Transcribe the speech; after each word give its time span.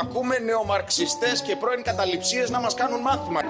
Ακούμε 0.00 0.38
νεομαρξιστές 0.38 1.42
και 1.42 1.56
πρώην 1.56 1.82
καταληψίες 1.82 2.50
να 2.50 2.60
μας 2.60 2.74
κάνουν 2.74 3.00
μάθημα. 3.00 3.40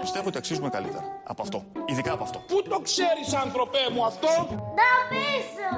Πιστεύω 0.00 0.28
ότι 0.28 0.38
αξίζουμε 0.38 0.68
καλύτερα 0.68 1.04
από 1.24 1.42
αυτό. 1.42 1.64
Ειδικά 1.86 2.12
από 2.12 2.22
αυτό. 2.22 2.38
Πού 2.38 2.62
το 2.62 2.80
ξέρεις 2.80 3.34
άνθρωπέ 3.44 3.78
μου 3.92 4.04
αυτό; 4.04 4.28
Ντροπή 4.76 5.30
σου! 5.52 5.70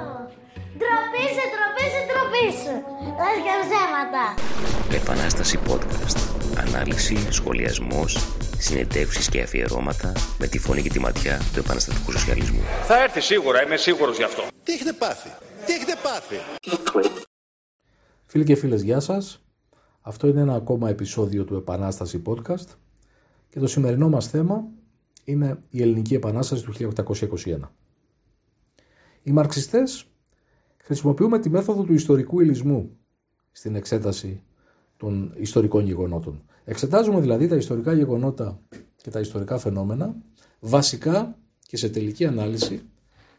Ντροπή 0.77 1.25
σου, 1.35 1.45
ντροπή 1.51 1.85
σου, 1.93 2.01
ντροπή 2.07 2.47
σου! 2.61 2.73
Λες 3.19 3.37
και 3.45 3.53
ψέματα! 3.63 4.23
Επανάσταση 5.01 5.59
podcast. 5.69 6.17
Ανάλυση, 6.57 7.27
σχολιασμός, 7.31 8.17
συνεντεύξεις 8.57 9.29
και 9.29 9.41
αφιερώματα 9.41 10.11
με 10.37 10.47
τη 10.47 10.59
φωνή 10.59 10.81
και 10.81 10.89
τη 10.89 10.99
ματιά 10.99 11.41
του 11.53 11.59
επαναστατικού 11.59 12.11
σοσιαλισμού. 12.11 12.61
Θα 12.87 13.03
έρθει 13.03 13.21
σίγουρα, 13.21 13.63
είμαι 13.63 13.77
σίγουρος 13.77 14.17
γι' 14.17 14.23
αυτό. 14.23 14.43
Τι 14.63 14.73
έχετε 14.73 14.93
πάθει, 14.93 15.29
τι 15.65 15.73
έχετε 15.73 15.95
πάθει; 16.03 16.39
Φίλοι 18.31 18.43
και 18.43 18.55
φίλες, 18.55 18.81
γεια 18.81 18.99
σας. 18.99 19.45
Αυτό 20.01 20.27
είναι 20.27 20.41
ένα 20.41 20.53
ακόμα 20.53 20.89
επεισόδιο 20.89 21.43
του 21.43 21.55
Επανάσταση 21.55 22.21
Podcast 22.25 22.65
και 23.49 23.59
το 23.59 23.67
σημερινό 23.67 24.09
μας 24.09 24.27
θέμα 24.27 24.67
είναι 25.23 25.63
η 25.69 25.81
Ελληνική 25.81 26.13
Επανάσταση 26.13 26.63
του 26.63 26.73
1821. 26.73 27.59
Οι 29.23 29.31
μαρξιστές 29.31 30.05
χρησιμοποιούμε 30.77 31.39
τη 31.39 31.49
μέθοδο 31.49 31.83
του 31.83 31.93
ιστορικού 31.93 32.39
υλισμού 32.39 32.97
στην 33.51 33.75
εξέταση 33.75 34.43
των 34.97 35.33
ιστορικών 35.37 35.85
γεγονότων. 35.85 36.43
Εξετάζουμε 36.63 37.19
δηλαδή 37.19 37.47
τα 37.47 37.55
ιστορικά 37.55 37.93
γεγονότα 37.93 38.59
και 38.95 39.09
τα 39.09 39.19
ιστορικά 39.19 39.57
φαινόμενα 39.57 40.15
βασικά 40.59 41.37
και 41.67 41.77
σε 41.77 41.89
τελική 41.89 42.25
ανάλυση 42.25 42.81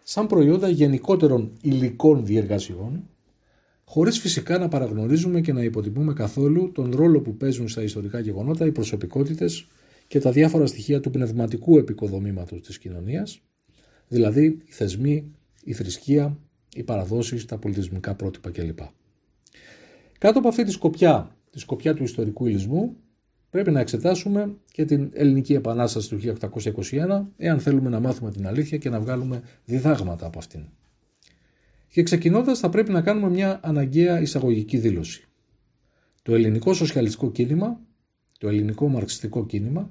σαν 0.03 0.27
προϊόντα 0.27 0.69
γενικότερων 0.69 1.53
υλικών 1.61 2.25
διεργασιών 2.27 3.07
χωρίς 3.85 4.19
φυσικά 4.19 4.59
να 4.59 4.69
παραγνωρίζουμε 4.69 5.41
και 5.41 5.53
να 5.53 5.63
υποτιμούμε 5.63 6.13
καθόλου 6.13 6.73
τον 6.73 6.91
ρόλο 6.95 7.21
που 7.21 7.37
παίζουν 7.37 7.69
στα 7.69 7.83
ιστορικά 7.83 8.21
γεγονότα 8.21 8.67
οι 8.67 8.73
προσωπικότητες 8.73 9.67
και 10.07 10.21
τα 10.21 10.31
διάφορα 10.31 10.67
στοιχεία 10.67 11.01
του 11.01 11.11
πνευματικού 11.11 11.79
επικοδομήματος 11.79 12.61
της 12.61 12.79
κοινωνίας, 12.79 13.43
δηλαδή 14.09 14.45
οι 14.45 14.73
θεσμοί, 14.73 15.33
η 15.65 15.73
θρησκεία, 15.73 16.39
οι 16.75 16.83
παραδόσεις, 16.83 17.45
τα 17.45 17.59
πολιτισμικά 17.59 18.15
πρότυπα 18.15 18.51
κλπ. 18.51 18.79
Κάτω 20.19 20.39
από 20.39 20.49
αυτή 20.49 20.65
τη 20.65 20.71
σκοπιά, 20.71 21.37
τη 21.51 21.59
σκοπιά 21.59 21.95
του 21.95 22.03
ιστορικού 22.03 22.47
υλισμού, 22.47 22.97
πρέπει 23.51 23.71
να 23.71 23.81
εξετάσουμε 23.81 24.57
και 24.73 24.85
την 24.85 25.11
Ελληνική 25.13 25.53
Επανάσταση 25.53 26.09
του 26.09 26.19
1821, 26.19 27.23
εάν 27.37 27.61
θέλουμε 27.61 27.91
να 27.91 28.01
μάθουμε 28.01 28.31
την 28.31 28.47
αλήθεια 28.47 28.79
και 28.79 28.91
να 28.91 29.01
βγάλουμε 29.01 29.43
διδάγματα 29.65 30.27
από 30.27 30.39
αυτήν. 30.39 30.65
Και 31.93 32.03
ξεκινώντας 32.03 32.59
θα 32.59 32.69
πρέπει 32.69 32.93
να 32.93 33.01
κάνουμε 33.01 33.31
μια 33.31 33.61
αναγκαία 33.63 34.21
εισαγωγική 34.21 34.79
δήλωση. 34.79 35.25
Το 36.23 36.35
ελληνικό 36.35 36.75
σοσιαλιστικό 36.75 37.31
κίνημα, 37.31 37.81
το 38.39 38.49
ελληνικό 38.49 38.89
μαρξιστικό 38.89 39.47
κίνημα, 39.47 39.91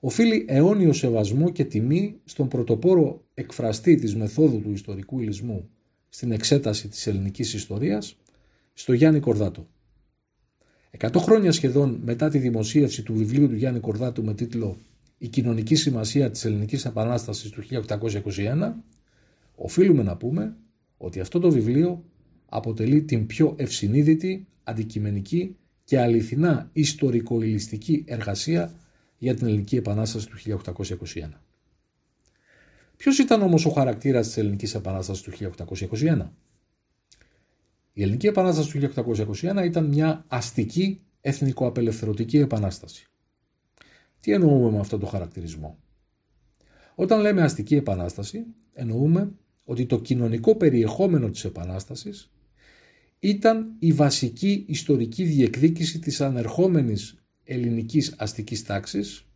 οφείλει 0.00 0.44
αιώνιο 0.48 0.92
σεβασμό 0.92 1.50
και 1.50 1.64
τιμή 1.64 2.20
στον 2.24 2.48
πρωτοπόρο 2.48 3.24
εκφραστή 3.34 3.94
της 3.94 4.16
μεθόδου 4.16 4.60
του 4.60 4.70
ιστορικού 4.70 5.20
υλισμού 5.20 5.68
στην 6.08 6.32
εξέταση 6.32 6.88
της 6.88 7.06
ελληνικής 7.06 7.54
ιστορίας, 7.54 8.16
στο 8.72 8.92
Γιάννη 8.92 9.20
Κορδάτο. 9.20 9.66
Εκατό 10.90 11.18
χρόνια 11.18 11.52
σχεδόν 11.52 12.00
μετά 12.04 12.28
τη 12.28 12.38
δημοσίευση 12.38 13.02
του 13.02 13.14
βιβλίου 13.14 13.48
του 13.48 13.56
Γιάννη 13.56 13.80
Κορδάτου 13.80 14.24
με 14.24 14.34
τίτλο 14.34 14.76
«Η 15.18 15.28
κοινωνική 15.28 15.74
σημασία 15.74 16.30
της 16.30 16.44
ελληνικής 16.44 16.84
επανάστασης 16.84 17.50
του 17.50 17.62
1821», 17.62 18.72
οφείλουμε 19.54 20.02
να 20.02 20.16
πούμε 20.16 20.56
ότι 21.04 21.20
αυτό 21.20 21.38
το 21.38 21.50
βιβλίο 21.50 22.04
αποτελεί 22.48 23.02
την 23.02 23.26
πιο 23.26 23.54
ευσυνείδητη, 23.58 24.46
αντικειμενική 24.62 25.56
και 25.84 26.00
αληθινά 26.00 26.70
ιστορικο-ηλιστική 26.72 28.04
εργασία 28.06 28.74
για 29.18 29.34
την 29.34 29.46
Ελληνική 29.46 29.76
Επανάσταση 29.76 30.28
του 30.28 30.60
1821. 30.76 31.40
Ποιος 32.96 33.18
ήταν 33.18 33.42
όμως 33.42 33.66
ο 33.66 33.70
χαρακτήρας 33.70 34.26
της 34.26 34.36
Ελληνικής 34.36 34.74
Επανάστασης 34.74 35.22
του 35.22 35.30
1821? 35.30 36.30
Η 37.92 38.02
Ελληνική 38.02 38.26
Επανάσταση 38.26 38.78
του 38.78 39.02
1821 39.40 39.64
ήταν 39.64 39.84
μια 39.86 40.24
αστική 40.28 41.00
εθνικοαπελευθερωτική 41.20 42.38
επανάσταση. 42.38 43.06
Τι 44.20 44.32
εννοούμε 44.32 44.70
με 44.70 44.78
αυτό 44.78 44.98
το 44.98 45.06
χαρακτηρισμό; 45.06 45.78
Όταν 46.94 47.20
λέμε 47.20 47.42
αστική 47.42 47.74
επανάσταση, 47.74 48.44
εννοούμε 48.72 49.32
ότι 49.64 49.86
το 49.86 50.00
κοινωνικό 50.00 50.56
περιεχόμενο 50.56 51.30
της 51.30 51.44
Επανάστασης 51.44 52.30
ήταν 53.18 53.76
η 53.78 53.92
βασική 53.92 54.64
ιστορική 54.68 55.24
διεκδίκηση 55.24 55.98
της 55.98 56.20
ανερχόμενης 56.20 57.14
ελληνικής 57.44 58.14
αστικής 58.18 58.64
τάξης, 58.64 59.26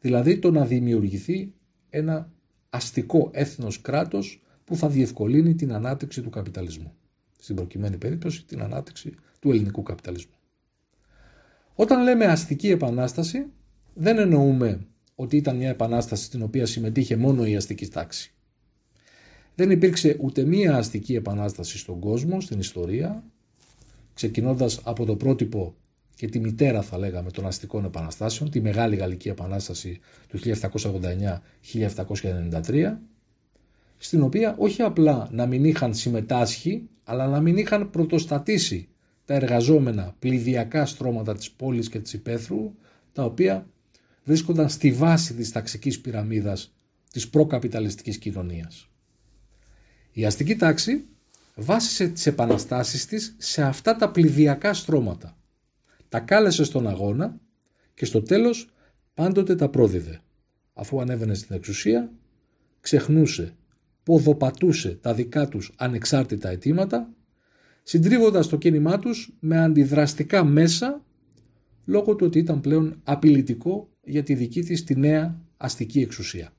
δηλαδή 0.00 0.38
το 0.38 0.50
να 0.50 0.64
δημιουργηθεί 0.66 1.52
ένα 1.90 2.32
αστικό 2.70 3.30
έθνος 3.32 3.80
κράτος 3.80 4.42
που 4.64 4.76
θα 4.76 4.88
διευκολύνει 4.88 5.54
την 5.54 5.72
ανάπτυξη 5.72 6.22
του 6.22 6.30
καπιταλισμού. 6.30 6.94
Στην 7.38 7.56
προκειμένη 7.56 7.96
περίπτωση 7.96 8.44
την 8.44 8.62
ανάπτυξη 8.62 9.14
του 9.40 9.50
ελληνικού 9.50 9.82
καπιταλισμού. 9.82 10.34
Όταν 11.74 12.02
λέμε 12.02 12.24
αστική 12.24 12.68
επανάσταση 12.68 13.46
δεν 13.94 14.18
εννοούμε 14.18 14.86
ότι 15.14 15.36
ήταν 15.36 15.56
μια 15.56 15.68
επανάσταση 15.68 16.24
στην 16.24 16.42
οποία 16.42 16.66
συμμετείχε 16.66 17.16
μόνο 17.16 17.46
η 17.46 17.56
αστική 17.56 17.88
τάξη. 17.88 18.34
Δεν 19.54 19.70
υπήρξε 19.70 20.16
ούτε 20.20 20.44
μία 20.44 20.76
αστική 20.76 21.14
επανάσταση 21.14 21.78
στον 21.78 22.00
κόσμο, 22.00 22.40
στην 22.40 22.58
ιστορία, 22.58 23.24
ξεκινώντας 24.14 24.80
από 24.84 25.04
το 25.04 25.16
πρότυπο 25.16 25.74
και 26.16 26.28
τη 26.28 26.40
μητέρα 26.40 26.82
θα 26.82 26.98
λέγαμε 26.98 27.30
των 27.30 27.46
αστικών 27.46 27.84
επαναστάσεων, 27.84 28.50
τη 28.50 28.60
Μεγάλη 28.60 28.96
Γαλλική 28.96 29.28
Επανάσταση 29.28 30.00
του 30.28 30.38
1789-1793, 30.38 32.96
στην 33.96 34.22
οποία 34.22 34.54
όχι 34.58 34.82
απλά 34.82 35.28
να 35.32 35.46
μην 35.46 35.64
είχαν 35.64 35.94
συμμετάσχει, 35.94 36.88
αλλά 37.04 37.26
να 37.26 37.40
μην 37.40 37.56
είχαν 37.56 37.90
πρωτοστατήσει 37.90 38.88
τα 39.24 39.34
εργαζόμενα 39.34 40.14
πληδιακά 40.18 40.86
στρώματα 40.86 41.34
της 41.34 41.50
πόλης 41.50 41.88
και 41.88 41.98
της 41.98 42.12
υπαίθρου, 42.12 42.74
τα 43.12 43.24
οποία 43.24 43.66
βρίσκονταν 44.24 44.68
στη 44.68 44.92
βάση 44.92 45.34
της 45.34 45.52
ταξικής 45.52 46.00
πυραμίδας 46.00 46.74
της 47.12 47.28
προκαπιταλιστικής 47.28 48.18
κοινωνίας. 48.18 48.88
Η 50.16 50.24
αστική 50.24 50.56
τάξη 50.56 51.04
βάσισε 51.54 52.08
τις 52.08 52.26
επαναστάσεις 52.26 53.06
της 53.06 53.34
σε 53.38 53.62
αυτά 53.62 53.96
τα 53.96 54.10
πληδιακά 54.10 54.74
στρώματα. 54.74 55.36
Τα 56.08 56.20
κάλεσε 56.20 56.64
στον 56.64 56.88
αγώνα 56.88 57.40
και 57.94 58.04
στο 58.04 58.22
τέλος 58.22 58.72
πάντοτε 59.14 59.54
τα 59.54 59.68
πρόδιδε. 59.68 60.20
Αφού 60.72 61.00
ανέβαινε 61.00 61.34
στην 61.34 61.56
εξουσία, 61.56 62.12
ξεχνούσε, 62.80 63.54
ποδοπατούσε 64.02 64.98
τα 65.00 65.14
δικά 65.14 65.48
τους 65.48 65.72
ανεξάρτητα 65.76 66.48
αιτήματα, 66.48 67.12
συντρίβοντας 67.82 68.48
το 68.48 68.56
κίνημά 68.56 68.98
τους 68.98 69.36
με 69.40 69.60
αντιδραστικά 69.62 70.44
μέσα 70.44 71.04
λόγω 71.84 72.14
του 72.16 72.26
ότι 72.26 72.38
ήταν 72.38 72.60
πλέον 72.60 73.00
απειλητικό 73.04 73.88
για 74.04 74.22
τη 74.22 74.34
δική 74.34 74.62
της 74.62 74.84
τη 74.84 74.96
νέα 74.96 75.40
αστική 75.56 76.00
εξουσία. 76.00 76.52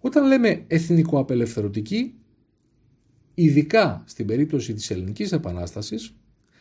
Όταν 0.00 0.26
λέμε 0.26 0.64
εθνικοαπελευθερωτική, 0.66 2.14
ειδικά 3.34 4.04
στην 4.06 4.26
περίπτωση 4.26 4.74
της 4.74 4.90
Ελληνικής 4.90 5.32
Επανάστασης, 5.32 6.14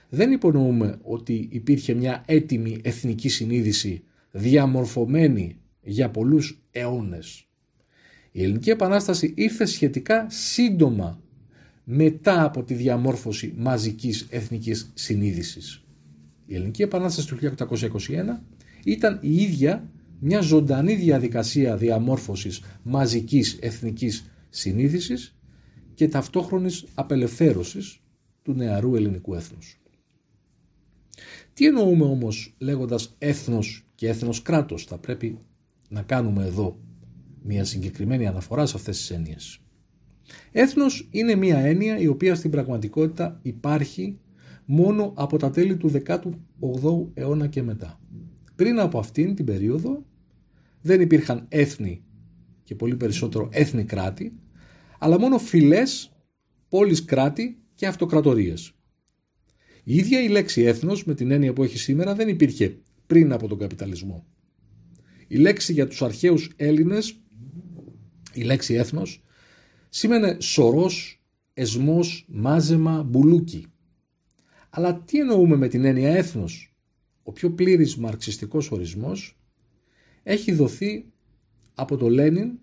δεν 0.10 0.32
υπονοούμε 0.32 1.00
ότι 1.02 1.48
υπήρχε 1.52 1.94
μια 1.94 2.24
έτοιμη 2.28 2.80
εθνική 2.84 3.30
συνείδηση 3.30 4.04
διαμορφωμένη 4.32 5.58
για 5.82 6.10
πολλούς 6.10 6.62
αιώνες. 6.72 7.48
Η 8.32 8.44
Ελληνική 8.44 8.70
Επανάσταση 8.70 9.34
ήρθε 9.36 9.66
σχετικά 9.66 10.30
σύντομα 10.30 11.22
μετά 11.84 12.44
από 12.44 12.64
τη 12.64 12.74
διαμόρφωση 12.74 13.54
μαζικής 13.58 14.28
εθνικής 14.30 14.92
συνείδησης. 14.94 15.84
Η 16.46 16.56
Ελληνική 16.56 16.82
Επανάσταση 16.82 17.28
του 17.28 17.38
1821 17.38 18.44
ήταν 18.84 19.20
η 19.22 19.42
ίδια 19.42 19.90
μια 20.20 20.42
ζωντανή 20.42 20.96
διαδικασία 20.96 21.78
διαμόρφωσης 21.78 22.62
μαζικής 22.84 23.58
εθνικής 23.62 24.32
συνείδησης 24.50 25.36
και 25.94 26.08
ταυτόχρονης 26.08 26.86
απελευθέρωσης 26.94 28.00
του 28.42 28.54
νεαρού 28.54 28.96
ελληνικού 28.96 29.34
έθνους. 29.34 29.82
Τι 31.54 31.66
εννοούμε 31.66 32.06
όμως 32.06 32.56
λέγοντας 32.58 33.16
έθνος 33.18 33.86
και 33.96 34.08
έθνος 34.08 34.42
κράτος; 34.42 34.84
Θα 34.84 34.98
πρέπει 34.98 35.40
να 35.90 36.02
κάνουμε 36.02 36.46
εδώ 36.46 36.80
μια 37.44 37.64
συγκεκριμένη 37.66 38.28
αναφορά 38.28 38.66
σε 38.66 38.76
αυτές 38.78 38.98
τις 38.98 39.10
έννοιες. 39.10 39.60
Έθνος 40.52 41.08
είναι 41.12 41.36
μια 41.36 41.58
έννοια 41.58 41.98
η 41.98 42.08
οποία 42.08 42.36
στην 42.36 42.52
πραγματικότητα 42.52 43.40
υπάρχει 43.42 44.20
μόνο 44.66 45.14
από 45.16 45.38
τα 45.38 45.50
τέλη 45.50 45.78
του 45.78 45.92
18ου 46.06 47.08
αιώνα 47.14 47.48
και 47.48 47.64
μετά. 47.64 48.00
Πριν 48.56 48.80
από 48.80 49.00
αυτήν 49.00 49.36
την 49.36 49.46
περίοδο 49.46 50.06
δεν 50.82 51.02
υπήρχαν 51.02 51.46
έθνη 51.50 52.04
και 52.64 52.76
πολύ 52.76 52.96
περισσότερο 52.96 53.50
έθνη 53.52 53.84
κράτη, 53.84 54.34
αλλά 55.00 55.20
μόνο 55.20 55.38
φυλές, 55.38 56.12
πόλεις 56.70 57.06
κράτη 57.06 57.58
και 57.76 57.88
αυτοκρατορίες. 57.88 58.74
Η 59.84 59.96
ίδια 59.96 60.24
η 60.24 60.28
λέξη 60.28 60.62
έθνος 60.62 61.06
με 61.06 61.14
την 61.16 61.32
έννοια 61.32 61.54
που 61.54 61.64
έχει 61.64 61.78
σήμερα 61.78 62.16
δεν 62.16 62.28
υπήρχε 62.28 62.78
πριν 63.06 63.32
από 63.32 63.48
τον 63.48 63.58
καπιταλισμό. 63.58 64.26
Η 65.28 65.38
λέξη 65.38 65.74
για 65.74 65.88
τους 65.88 66.02
αρχαίους 66.02 66.52
Έλληνες, 66.56 67.20
η 68.34 68.42
λέξη 68.42 68.74
έθνος, 68.74 69.24
σήμαινε 69.90 70.38
σωρός, 70.40 71.24
εσμός, 71.54 72.26
μάζεμα, 72.30 73.04
μπουλούκι. 73.04 73.66
Αλλά 74.70 75.02
τι 75.04 75.20
εννοούμε 75.20 75.56
με 75.56 75.68
την 75.68 75.86
έννοια 75.86 76.10
έθνος; 76.10 76.74
Ο 77.24 77.32
πιο 77.32 77.52
πλήρης 77.52 77.96
μαρξιστικός 77.96 78.72
ορισμός 78.72 79.39
έχει 80.30 80.52
δοθεί 80.52 81.06
από 81.76 81.98
το 81.98 82.10
Λένιν 82.10 82.60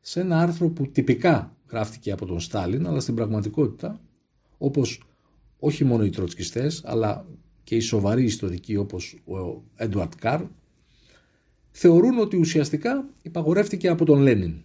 σε 0.00 0.20
ένα 0.20 0.40
άρθρο 0.40 0.68
που 0.68 0.90
τυπικά 0.90 1.56
γράφτηκε 1.70 2.12
από 2.12 2.26
τον 2.26 2.40
Στάλιν, 2.40 2.86
αλλά 2.86 3.00
στην 3.00 3.14
πραγματικότητα, 3.14 4.00
όπως 4.58 5.02
όχι 5.58 5.84
μόνο 5.84 6.04
οι 6.04 6.10
τροτσκιστές, 6.10 6.82
αλλά 6.84 7.26
και 7.64 7.76
οι 7.76 7.80
σοβαροί 7.80 8.24
ιστορικοί 8.24 8.76
όπως 8.76 9.22
ο 9.24 9.62
Έντουαρτ 9.76 10.12
Καρ, 10.20 10.42
θεωρούν 11.70 12.18
ότι 12.18 12.36
ουσιαστικά 12.36 13.08
υπαγορεύτηκε 13.22 13.88
από 13.88 14.04
τον 14.04 14.20
Λένιν. 14.20 14.62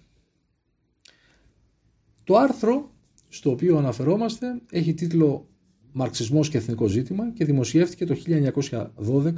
Το 2.24 2.36
άρθρο 2.38 2.92
στο 3.28 3.52
οποίο 3.52 3.78
αναφερόμαστε 3.78 4.62
έχει 4.72 4.94
τίτλο 4.94 5.48
«Μαρξισμός 5.92 6.50
και 6.50 6.58
εθνικό 6.58 6.88
ζήτημα» 6.88 7.32
και 7.32 7.46
δημοσιεύτηκε 7.46 8.06
το 8.06 8.16
1912 8.96 9.32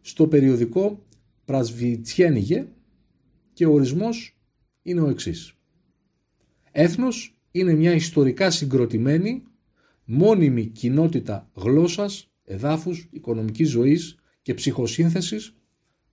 στο 0.00 0.26
περιοδικό 0.26 1.02
Πρασβιτσιένιγε 1.44 2.68
και 3.52 3.66
ο 3.66 3.72
ορισμός 3.72 4.36
είναι 4.82 5.00
ο 5.00 5.08
εξής. 5.08 5.54
Έθνος 6.72 7.36
είναι 7.50 7.74
μια 7.74 7.94
ιστορικά 7.94 8.50
συγκροτημένη, 8.50 9.42
μόνιμη 10.04 10.66
κοινότητα 10.66 11.50
γλώσσας, 11.54 12.30
εδάφους, 12.44 13.08
οικονομικής 13.10 13.70
ζωής 13.70 14.18
και 14.42 14.54
ψυχοσύνθεσης 14.54 15.56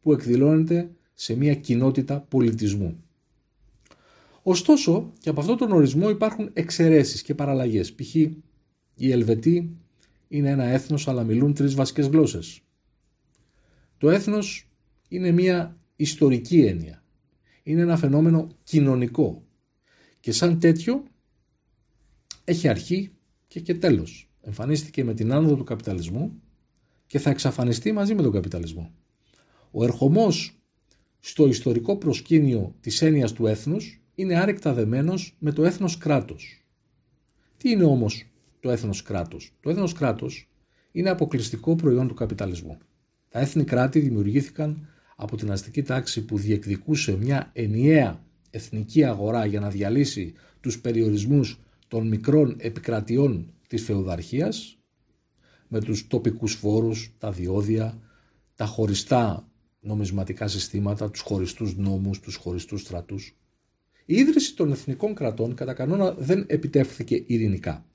που 0.02 0.14
εκδηλώνεται 0.14 0.92
σε 1.14 1.36
μια 1.36 1.56
κοινότητα 1.56 2.20
πολιτισμού. 2.22 3.04
Ωστόσο, 4.44 5.14
και 5.20 5.30
από 5.30 5.40
αυτόν 5.40 5.58
τον 5.58 5.72
ορισμό 5.72 6.10
υπάρχουν 6.10 6.50
εξαιρέσεις 6.54 7.22
και 7.22 7.36
παραλλαγές. 7.36 7.94
Π.χ. 7.94 8.16
οι 8.16 9.12
Ελβετοί 9.12 9.78
είναι 10.28 10.50
ένα 10.50 10.64
έθνος 10.64 11.08
αλλά 11.08 11.24
μιλούν 11.24 11.54
τρεις 11.54 11.74
βασικές 11.74 12.08
γλώσσες. 12.08 12.62
Το 13.98 14.10
έθνος 14.10 14.69
είναι 15.10 15.32
μια 15.32 15.78
ιστορική 15.96 16.60
έννοια. 16.60 17.04
Είναι 17.64 17.82
ένα 17.82 17.98
φαινόμενο 17.98 18.48
κοινωνικό 18.64 19.44
και 20.20 20.32
σαν 20.32 20.60
τέτοιο 20.60 21.04
έχει 22.44 22.68
αρχή 22.68 23.12
και, 23.48 23.60
και 23.60 23.76
τέλος. 23.76 24.30
Εμφανίστηκε 24.42 25.04
με 25.04 25.14
την 25.14 25.32
άνοδο 25.32 25.56
του 25.56 25.64
καπιταλισμού 25.64 26.42
και 27.08 27.20
θα 27.20 27.30
εξαφανιστεί 27.30 27.92
μαζί 27.92 28.16
με 28.16 28.22
τον 28.22 28.32
καπιταλισμό. 28.32 28.92
Ο 29.72 29.84
ερχομός 29.84 30.60
στο 31.20 31.48
ιστορικό 31.48 31.98
προσκήνιο 31.98 32.76
της 32.82 33.02
έννοιας 33.02 33.34
του 33.34 33.48
έθνους 33.48 34.02
είναι 34.16 34.40
άρρηκτα 34.40 34.74
δεμένος 34.74 35.36
με 35.40 35.52
το 35.52 35.66
έθνος 35.66 35.98
κράτος. 35.98 36.64
Τι 37.58 37.70
είναι 37.70 37.84
όμως 37.84 38.26
το 38.60 38.70
έθνος 38.70 39.02
κράτος; 39.02 39.54
Το 39.62 39.70
έθνος 39.70 39.94
κράτος 39.94 40.50
είναι 40.92 41.10
αποκλειστικό 41.10 41.76
προϊόν 41.76 42.08
του 42.08 42.14
καπιταλισμού. 42.14 42.78
Τα 43.30 43.40
έθνη 43.40 43.64
κράτη 43.64 44.00
δημιουργήθηκαν 44.00 44.88
από 45.22 45.38
την 45.38 45.52
αστική 45.52 45.84
τάξη 45.84 46.26
που 46.26 46.38
διεκδικούσε 46.38 47.18
μια 47.18 47.50
ενιαία 47.54 48.24
εθνική 48.50 49.04
αγορά 49.04 49.46
για 49.46 49.60
να 49.60 49.70
διαλύσει 49.70 50.34
τους 50.60 50.80
περιορισμούς 50.80 51.60
των 51.88 52.08
μικρών 52.08 52.56
επικρατιών 52.58 53.54
της 53.68 53.84
φεουδαρχίας 53.84 54.78
με 55.68 55.80
τους 55.80 56.08
τοπικούς 56.08 56.54
φόρους, 56.54 57.14
τα 57.18 57.32
διόδια, 57.32 58.00
τα 58.56 58.66
χωριστά 58.66 59.50
νομισματικά 59.80 60.48
συστήματα, 60.48 61.10
τους 61.10 61.22
χωριστούς 61.22 61.76
νόμους, 61.76 62.20
τους 62.20 62.36
χωριστούς 62.36 62.82
στρατούς. 62.82 63.38
Η 64.06 64.16
ίδρυση 64.16 64.56
των 64.56 64.72
εθνικών 64.72 65.14
κρατών 65.16 65.56
κατά 65.56 65.74
κανόνα 65.74 66.12
δεν 66.12 66.46
επιτεύχθηκε 66.48 67.24
ειρηνικά. 67.26 67.86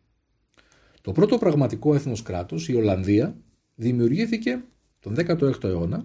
Το 1.01 1.13
πρώτο 1.13 1.39
πραγματικό 1.39 1.95
έθνος 1.95 2.23
κράτος, 2.23 2.69
η 2.69 2.75
Ολλανδία, 2.75 3.37
δημιουργήθηκε 3.75 4.65
τον 5.01 5.15
16ο 5.15 5.65
αιώνα 5.65 6.05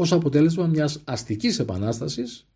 ως 0.00 0.12
αποτέλεσμα 0.12 0.66
μιας 0.66 1.02
αστικής 1.04 1.58
επανάστασης 1.58 2.48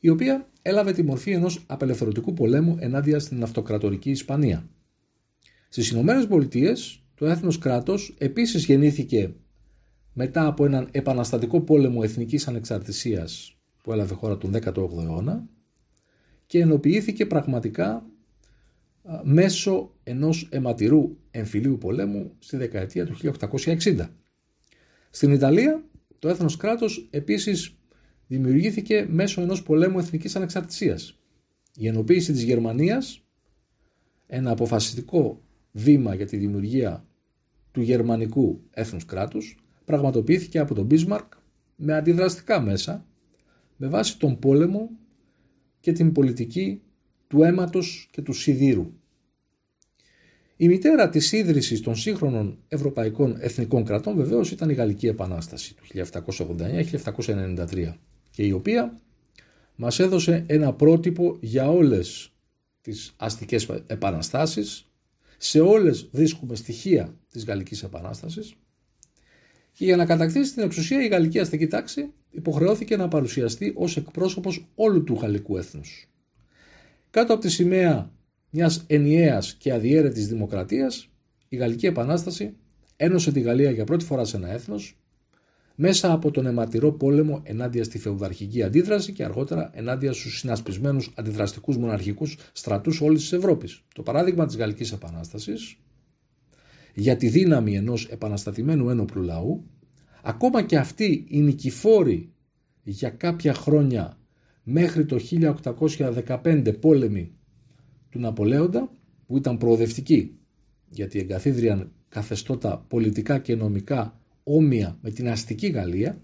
η 0.00 0.08
οποία 0.08 0.48
έλαβε 0.62 0.92
τη 0.92 1.02
μορφή 1.02 1.30
ενός 1.30 1.64
απελευθερωτικού 1.66 2.34
πολέμου 2.34 2.76
ενάντια 2.80 3.18
στην 3.18 3.42
αυτοκρατορική 3.42 4.10
Ισπανία. 4.10 4.68
Στις 5.68 5.90
Ηνωμένες 5.90 6.26
Πολιτείες 6.26 7.02
το 7.14 7.26
έθνος 7.26 7.58
κράτος 7.58 8.14
επίσης 8.18 8.64
γεννήθηκε 8.64 9.34
μετά 10.12 10.46
από 10.46 10.64
έναν 10.64 10.88
επαναστατικό 10.90 11.60
πόλεμο 11.60 12.00
εθνικής 12.02 12.48
ανεξαρτησίας 12.48 13.58
που 13.82 13.92
έλαβε 13.92 14.14
χώρα 14.14 14.38
τον 14.38 14.54
18ο 14.54 15.02
αιώνα 15.02 15.48
και 16.46 16.60
ενοποιήθηκε 16.60 17.26
πραγματικά 17.26 18.06
μέσω 19.22 19.94
ενός 20.02 20.48
αιματηρού 20.50 21.16
εμφυλίου 21.30 21.78
πολέμου 21.78 22.32
στη 22.38 22.56
δεκαετία 22.56 23.06
του 23.06 23.16
1860. 23.64 24.08
Στην 25.10 25.32
Ιταλία 25.32 25.84
το 26.24 26.30
έθνος 26.30 26.56
κράτος 26.56 27.08
επίσης 27.10 27.76
δημιουργήθηκε 28.26 29.06
μέσω 29.10 29.40
ενός 29.40 29.62
πολέμου 29.62 29.98
εθνικής 29.98 30.36
ανεξαρτησίας. 30.36 31.18
Η 31.76 31.86
ενοποίηση 31.86 32.32
της 32.32 32.42
Γερμανίας, 32.42 33.24
ένα 34.26 34.50
αποφασιστικό 34.50 35.42
βήμα 35.72 36.14
για 36.14 36.26
τη 36.26 36.36
δημιουργία 36.36 37.06
του 37.72 37.80
γερμανικού 37.80 38.60
έθνους 38.70 39.04
κράτους, 39.04 39.64
πραγματοποιήθηκε 39.84 40.58
από 40.58 40.74
τον 40.74 40.84
Μπίσμαρκ 40.84 41.32
με 41.76 41.94
αντιδραστικά 41.94 42.60
μέσα, 42.60 43.06
με 43.76 43.86
βάση 43.86 44.18
τον 44.18 44.38
πόλεμο 44.38 44.90
και 45.80 45.92
την 45.92 46.12
πολιτική 46.12 46.82
του 47.26 47.42
αίματος 47.42 48.08
και 48.12 48.22
του 48.22 48.32
σιδήρου. 48.32 48.92
Η 50.56 50.68
μητέρα 50.68 51.08
της 51.08 51.32
ίδρυσης 51.32 51.80
των 51.80 51.96
σύγχρονων 51.96 52.58
ευρωπαϊκών 52.68 53.36
εθνικών 53.40 53.84
κρατών 53.84 54.16
βεβαίως 54.16 54.50
ήταν 54.50 54.70
η 54.70 54.74
Γαλλική 54.74 55.06
Επανάσταση 55.06 55.74
του 55.74 55.84
1789-1793 57.16 57.94
και 58.30 58.42
η 58.42 58.52
οποία 58.52 59.00
μας 59.76 59.98
έδωσε 59.98 60.44
ένα 60.46 60.72
πρότυπο 60.72 61.36
για 61.40 61.70
όλες 61.70 62.32
τις 62.80 63.14
αστικές 63.16 63.68
επαναστάσεις, 63.86 64.88
σε 65.38 65.60
όλες 65.60 66.08
βρίσκουμε 66.12 66.54
στοιχεία 66.54 67.14
της 67.30 67.44
Γαλλικής 67.44 67.82
Επανάστασης 67.82 68.54
και 69.72 69.84
για 69.84 69.96
να 69.96 70.06
κατακτήσει 70.06 70.54
την 70.54 70.62
εξουσία 70.62 71.04
η 71.04 71.08
Γαλλική 71.08 71.38
αστική 71.38 71.66
τάξη 71.66 72.12
υποχρεώθηκε 72.30 72.96
να 72.96 73.08
παρουσιαστεί 73.08 73.72
ως 73.76 73.96
εκπρόσωπος 73.96 74.66
όλου 74.74 75.04
του 75.04 75.14
γαλλικού 75.14 75.56
έθνους. 75.56 76.08
Κάτω 77.10 77.32
από 77.32 77.42
τη 77.42 77.50
σημαία 77.50 78.10
μιας 78.56 78.84
ενιαίας 78.86 79.54
και 79.54 79.72
αδιέρετης 79.72 80.28
δημοκρατίας, 80.28 81.08
η 81.48 81.56
Γαλλική 81.56 81.86
Επανάσταση 81.86 82.54
ένωσε 82.96 83.32
τη 83.32 83.40
Γαλλία 83.40 83.70
για 83.70 83.84
πρώτη 83.84 84.04
φορά 84.04 84.24
σε 84.24 84.36
ένα 84.36 84.52
έθνος 84.52 84.96
μέσα 85.74 86.12
από 86.12 86.30
τον 86.30 86.46
αιματηρό 86.46 86.92
πόλεμο 86.92 87.40
ενάντια 87.44 87.84
στη 87.84 87.98
φεουδαρχική 87.98 88.62
αντίδραση 88.62 89.12
και 89.12 89.24
αργότερα 89.24 89.70
ενάντια 89.74 90.12
στους 90.12 90.38
συνασπισμένους 90.38 91.12
αντιδραστικούς 91.14 91.76
μοναρχικούς 91.76 92.38
στρατούς 92.52 93.00
όλης 93.00 93.20
της 93.20 93.32
Ευρώπης. 93.32 93.82
Το 93.94 94.02
παράδειγμα 94.02 94.46
της 94.46 94.56
Γαλλικής 94.56 94.92
Επανάστασης 94.92 95.76
για 96.94 97.16
τη 97.16 97.28
δύναμη 97.28 97.76
ενός 97.76 98.08
επαναστατημένου 98.08 98.90
ένοπλου 98.90 99.22
λαού, 99.22 99.64
ακόμα 100.22 100.62
και 100.62 100.76
αυτή 100.76 101.26
η 101.28 101.40
νικηφόρη 101.40 102.32
για 102.82 103.10
κάποια 103.10 103.54
χρόνια 103.54 104.18
μέχρι 104.62 105.04
το 105.04 105.18
1815 105.18 106.72
πόλεμη 106.80 107.32
του 108.14 108.20
Ναπολέοντα, 108.20 108.92
που 109.26 109.36
ήταν 109.36 109.58
προοδευτική 109.58 110.38
γιατί 110.88 111.18
εγκαθίδριαν 111.18 111.92
καθεστώτα 112.08 112.84
πολιτικά 112.88 113.38
και 113.38 113.54
νομικά 113.54 114.20
όμοια 114.42 114.98
με 115.00 115.10
την 115.10 115.28
αστική 115.28 115.66
Γαλλία, 115.66 116.20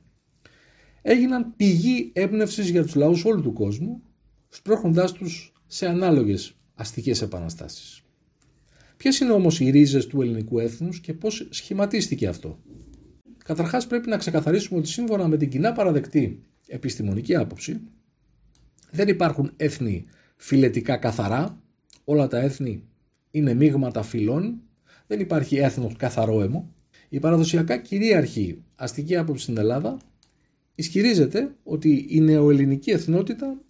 έγιναν 1.03 1.57
πηγή 1.57 2.11
έμπνευσης 2.13 2.69
για 2.69 2.83
τους 2.83 2.95
λαούς 2.95 3.25
όλου 3.25 3.43
του 3.43 3.53
κόσμου, 3.53 4.03
σπρώχνοντάς 4.49 5.13
τους 5.13 5.53
σε 5.67 5.87
ανάλογες 5.87 6.55
αστικές 6.75 7.23
επαναστάσεις. 7.23 8.03
Ποιες 8.97 9.19
είναι 9.19 9.33
όμως 9.33 9.61
οι 9.61 9.71
ρίζες 9.71 10.07
του 10.07 10.23
ελληνικού 10.23 10.59
έθνους 10.59 11.01
και 11.01 11.15
πώς 11.15 11.49
σχηματίστηκε 11.51 12.27
αυτό; 12.27 12.59
Καταρχάς 13.45 13.87
πρέπει 13.87 14.09
να 14.09 14.17
ξεκαθαρίσουμε 14.17 14.79
ότι 14.79 14.89
σύμφωνα 14.89 15.29
με 15.29 15.37
την 15.37 15.49
κοινά 15.49 15.73
παραδεκτή 15.73 16.43
επιστημονική 16.67 17.37
άποψη 17.37 17.81
δεν 18.91 19.09
υπάρχουν 19.09 19.53
έθνη 19.57 20.05
φιλετικά 20.37 20.97
καθαρά, 20.97 21.61
όλα 22.05 22.27
τα 22.27 22.39
έθνη 22.39 22.83
είναι 23.31 23.55
μείγματα 23.55 24.03
φυλών, 24.03 24.61
δεν 25.07 25.21
υπάρχει 25.21 25.57
έθνος 25.57 25.97
καθαρό 25.97 26.43
αίμο, 26.43 26.75
η 27.09 27.19
παραδοσιακά 27.19 27.77
κυρίαρχη 27.77 28.63
αστική 28.77 29.17
άποψη 29.17 29.43
στην 29.43 29.59
Ελλάδα 29.59 29.97
ισχυρίζεται 30.75 31.55
ότι 31.63 32.07
η 32.09 32.21
νεοελληνική 32.21 32.91
εθνότητα 32.91 33.61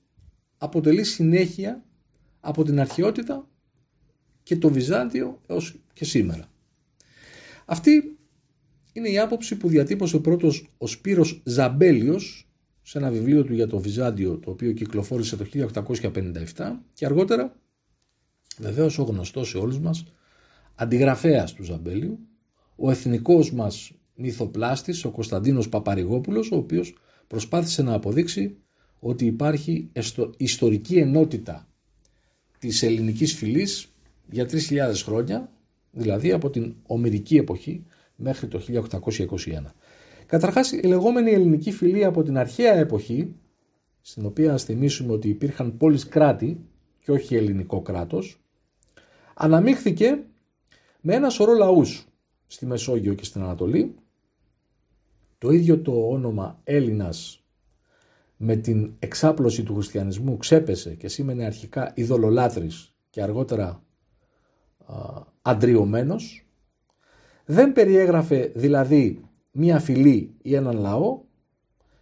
αποτελεί 0.58 1.04
συνέχεια 1.04 1.84
από 2.40 2.64
την 2.64 2.80
αρχαιότητα 2.80 3.48
και 4.42 4.56
το 4.56 4.70
Βυζάντιο 4.70 5.40
έως 5.46 5.80
και 5.92 6.04
σήμερα. 6.04 6.50
Αυτή 7.64 8.18
είναι 8.92 9.08
η 9.08 9.18
άποψη 9.18 9.56
που 9.56 9.68
διατύπωσε 9.68 10.18
πρώτος 10.18 10.68
ο 10.78 10.86
Σπύρος 10.86 11.42
Ζαμπέλιος 11.44 12.48
σε 12.82 12.98
ένα 12.98 13.10
βιβλίο 13.10 13.44
του 13.44 13.54
για 13.54 13.66
το 13.66 13.78
Βυζάντιο 13.78 14.38
το 14.38 14.50
οποίο 14.50 14.72
κυκλοφόρησε 14.72 15.36
το 15.36 15.46
1857 15.54 16.16
και 16.94 17.06
αργότερα 17.06 17.56
βεβαίως 18.60 18.98
ο 18.98 19.02
γνωστός 19.02 19.48
σε 19.48 19.58
όλους 19.58 19.78
μας 19.78 20.04
αντιγραφέας 20.74 21.52
του 21.52 21.62
Ζαμπέλιου 21.62 22.18
ο 22.76 22.90
εθνικός 22.90 23.52
μας 23.52 23.92
μυθοπλάστης 24.14 25.04
ο 25.04 25.10
Κωνσταντίνος 25.10 25.68
Παπαρηγόπουλος 25.68 26.50
ο 26.50 26.56
οποίος 26.56 26.94
προσπάθησε 27.26 27.82
να 27.82 27.94
αποδείξει 27.94 28.56
ότι 28.98 29.26
υπάρχει 29.26 29.90
ιστορική 30.36 30.96
ενότητα 30.96 31.68
της 32.58 32.82
ελληνικής 32.82 33.34
φυλής 33.34 33.92
για 34.30 34.46
3.000 34.50 34.58
χρόνια, 35.04 35.52
δηλαδή 35.90 36.32
από 36.32 36.50
την 36.50 36.74
ομυρική 36.86 37.36
εποχή 37.36 37.84
μέχρι 38.16 38.46
το 38.48 38.60
1821. 38.60 39.74
Καταρχάς 40.26 40.72
η 40.72 40.80
λεγόμενη 40.86 41.30
ελληνική 41.30 41.72
φυλή 41.72 42.04
από 42.04 42.22
την 42.22 42.38
αρχαία 42.38 42.74
εποχή, 42.74 43.34
στην 44.00 44.26
οποία 44.26 44.52
ας 44.52 44.64
θυμίσουμε 44.64 45.12
ότι 45.12 45.28
υπήρχαν 45.28 45.76
πόλεις 45.76 46.06
κράτη 46.08 46.60
και 47.02 47.12
όχι 47.12 47.36
ελληνικό 47.36 47.80
κράτος, 47.82 48.39
αναμίχθηκε 49.42 50.22
με 51.00 51.14
ένα 51.14 51.30
σωρό 51.30 51.52
λαούς 51.52 52.06
στη 52.46 52.66
Μεσόγειο 52.66 53.14
και 53.14 53.24
στην 53.24 53.42
Ανατολή. 53.42 53.94
Το 55.38 55.50
ίδιο 55.50 55.80
το 55.80 56.08
όνομα 56.08 56.60
Έλληνας 56.64 57.44
με 58.36 58.56
την 58.56 58.92
εξάπλωση 58.98 59.62
του 59.62 59.74
χριστιανισμού 59.74 60.36
ξέπεσε 60.36 60.94
και 60.94 61.08
σήμαινε 61.08 61.44
αρχικά 61.44 61.92
ειδωλολάτρης 61.94 62.94
και 63.10 63.22
αργότερα 63.22 63.82
αντριωμένος. 65.42 66.46
Δεν 67.44 67.72
περιέγραφε 67.72 68.52
δηλαδή 68.54 69.24
μία 69.50 69.78
φυλή 69.78 70.34
ή 70.42 70.54
έναν 70.54 70.76
λαό 70.76 71.20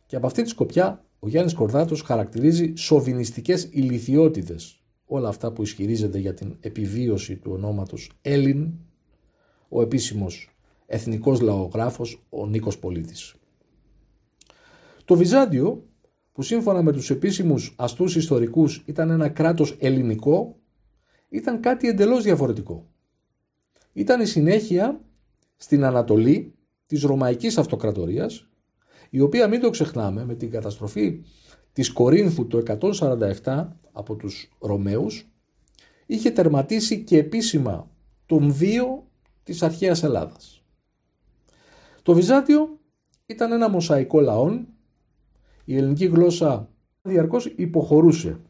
και 0.07 0.17
από 0.17 0.27
αυτή 0.27 0.43
τη 0.43 0.49
σκοπιά 0.49 1.05
ο 1.19 1.29
Γιάννης 1.29 1.55
Κορδάτος 1.55 2.03
χαρακτηρίζει 2.03 2.73
σοβινιστικές 2.77 3.69
ηλικιότητες 3.71 4.83
όλα 5.09 5.29
αυτά 5.29 5.53
που 5.53 5.63
ισχυρίζεται 5.63 6.19
για 6.19 6.35
την 6.35 6.57
επιβίωση 6.61 7.37
του 7.37 7.53
ονόματος 7.53 8.11
Έλλην 8.23 8.73
ο 9.69 9.83
επίσημος 9.83 10.51
εθνικός 10.87 11.41
λαογράφος 11.41 12.27
ο 12.29 12.47
Νίκος 12.47 12.79
Πολίτης. 12.79 13.35
Το 15.05 15.17
Βυζάντιο 15.17 15.85
που 16.33 16.43
σύμφωνα 16.43 16.83
με 16.83 16.93
τους 16.93 17.11
επίσημους 17.11 17.75
αστούς 17.77 18.17
ιστορικούς 18.17 18.83
ήταν 18.87 19.11
ένα 19.11 19.29
κράτος 19.29 19.77
ελληνικό 19.79 20.57
ήταν 21.29 21.61
κάτι 21.61 21.89
εντελώς 21.89 22.23
διαφορετικό. 22.23 22.87
Ήταν 23.93 24.21
η 24.21 24.27
συνέχεια 24.27 25.01
στην 25.57 25.85
Ανατολή 25.85 26.55
της 26.87 27.03
Ρωμαϊκής 27.03 27.59
Αυτοκρατορίας 27.59 28.49
η 29.11 29.21
οποία 29.21 29.49
μην 29.49 29.61
το 29.61 29.71
ξεχνάμε 29.71 30.25
με 30.25 30.35
την 30.35 30.51
καταστροφή 30.51 31.23
της 31.79 31.93
Κορίνθου 31.93 32.47
το 32.47 32.63
147 33.45 33.69
από 33.93 34.15
τους 34.15 34.51
Ρωμαίους 34.59 35.27
είχε 36.07 36.31
τερματίσει 36.31 37.03
και 37.05 37.19
επίσημα 37.19 37.91
τον 38.27 38.53
βίο 38.53 39.07
της 39.43 39.63
αρχαίας 39.63 40.03
Ελλάδας. 40.03 40.65
Το 42.03 42.15
Βυζάντιο 42.15 42.79
ήταν 43.27 43.53
ένα 43.53 43.69
μοσαϊκό 43.69 44.21
λαόν, 44.21 44.67
η 45.65 45.77
ελληνική 45.77 46.07
γλώσσα 46.07 46.69
διαρκώς 47.03 47.47
υποχωρούσε 47.47 48.41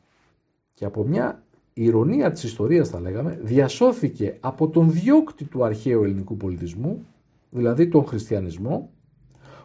και 0.74 0.84
από 0.84 1.04
μια 1.04 1.44
ηρωνία 1.72 2.32
της 2.32 2.42
ιστορίας 2.42 2.88
θα 2.88 3.00
λέγαμε 3.00 3.38
διασώθηκε 3.42 4.36
από 4.40 4.68
τον 4.68 4.92
διώκτη 4.92 5.44
του 5.44 5.64
αρχαίου 5.64 6.02
ελληνικού 6.04 6.36
πολιτισμού, 6.36 7.06
δηλαδή 7.50 7.88
τον 7.88 8.06
χριστιανισμό, 8.06 8.90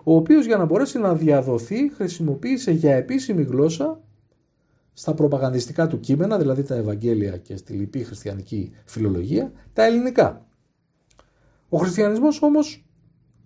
ο 0.04 0.16
οποίος 0.16 0.46
για 0.46 0.58
να 0.58 0.66
μπορέσει 0.66 1.00
να 1.00 1.16
διαδοθεί 1.16 1.94
χρησιμοποίησε 1.94 2.72
για 2.72 2.96
επίσημη 2.96 3.44
γλώσσα 3.44 4.02
στα 4.94 5.14
προπαγανδιστικά 5.14 5.88
του 5.88 6.00
κείμενα, 6.00 6.38
δηλαδή 6.38 6.64
τα 6.64 6.76
Ευαγγέλια 6.76 7.38
και 7.38 7.56
στη 7.56 7.74
λυπή 7.74 8.04
χριστιανική 8.04 8.72
φιλολογία, 8.86 9.52
τα 9.74 9.84
ελληνικά. 9.84 10.46
Ο 11.70 11.78
χριστιανισμός 11.78 12.42
όμως 12.42 12.86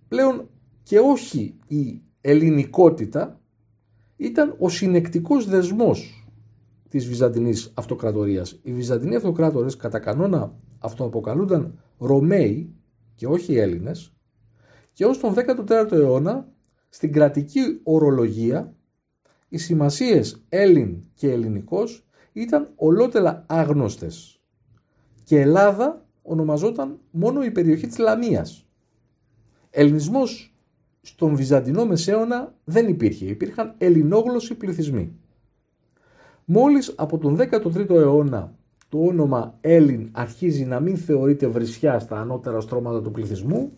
πλέον 0.08 0.50
και 0.84 1.00
όχι 1.00 1.56
η 1.68 2.02
ελληνικότητα 2.22 3.40
ήταν 4.18 4.56
ο 4.60 4.70
συνεκτικός 4.70 5.50
δεσμός 5.50 6.28
της 6.90 7.08
Βυζαντινής 7.08 7.72
Αυτοκρατορίας. 7.74 8.60
Οι 8.64 8.74
Βυζαντινοί 8.74 9.16
Αυτοκράτορες 9.16 9.76
κατά 9.76 10.00
κανόνα 10.00 10.54
αυτοαποκαλούνταν 10.80 11.80
Ρωμαίοι 11.98 12.76
και 13.16 13.28
όχι 13.28 13.58
Έλληνες 13.58 14.17
και 14.98 15.06
ως 15.06 15.20
τον 15.20 15.34
14ο 15.36 15.92
αιώνα 15.92 16.48
στην 16.90 17.12
κρατική 17.12 17.80
ορολογία 17.84 18.74
οι 19.50 19.58
σημασίες 19.58 20.46
Έλλην 20.50 21.04
και 21.14 21.32
Ελληνικός 21.32 22.08
ήταν 22.34 22.72
ολότελα 22.76 23.46
άγνωστες 23.48 24.42
και 25.24 25.40
Ελλάδα 25.40 26.06
ονομαζόταν 26.22 27.00
μόνο 27.12 27.44
η 27.44 27.52
περιοχή 27.52 27.88
της 27.88 27.98
Λαμίας. 27.98 28.66
Ελληνισμός 29.70 30.56
στον 31.02 31.36
Βυζαντινό 31.36 31.86
Μεσαίωνα 31.86 32.54
δεν 32.64 32.88
υπήρχε, 32.88 33.26
υπήρχαν 33.26 33.74
ελληνόγλωσσοι 33.78 34.56
πληθυσμοί. 34.56 35.16
Μόλις 36.46 36.94
από 36.96 37.18
τον 37.18 37.38
13ο 37.40 37.90
αιώνα 37.90 38.56
το 38.90 39.00
όνομα 39.00 39.58
Έλλην 39.62 40.10
αρχίζει 40.12 40.66
να 40.66 40.80
μην 40.80 40.98
θεωρείται 40.98 41.48
βρισιά 41.48 42.00
στα 42.00 42.20
ανώτερα 42.20 42.60
στρώματα 42.60 43.02
του 43.02 43.12
πληθυσμού 43.12 43.72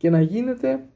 και 0.00 0.10
να 0.10 0.20
γίνεται 0.20 0.86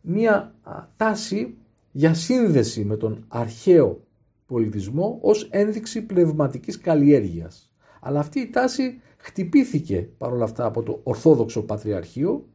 μία 0.00 0.54
τάση 0.96 1.56
για 1.92 2.14
σύνδεση 2.14 2.84
με 2.84 2.96
τον 2.96 3.24
αρχαίο 3.28 4.00
πολιτισμό 4.46 5.18
ως 5.22 5.48
ένδειξη 5.50 6.02
πνευματικής 6.02 6.78
καλλιέργειας. 6.78 7.72
Αλλά 8.00 8.18
αυτή 8.20 8.40
η 8.40 8.50
τάση 8.50 9.00
χτυπήθηκε 9.16 10.08
παρόλα 10.18 10.44
αυτά 10.44 10.64
από 10.64 10.82
το 10.82 11.00
Ορθόδοξο 11.02 11.62
Πατριαρχείο. 11.62 12.48